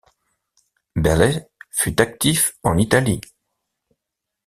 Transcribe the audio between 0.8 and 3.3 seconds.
Behles fut actif en Italie.